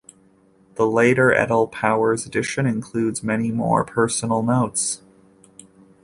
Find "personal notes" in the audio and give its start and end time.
3.85-5.03